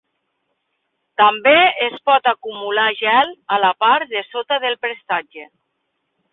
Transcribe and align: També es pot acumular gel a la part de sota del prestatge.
També 1.21 1.53
es 1.89 1.99
pot 2.11 2.31
acumular 2.33 2.87
gel 3.03 3.37
a 3.57 3.61
la 3.67 3.71
part 3.87 4.13
de 4.17 4.27
sota 4.33 4.61
del 4.67 4.81
prestatge. 4.87 5.49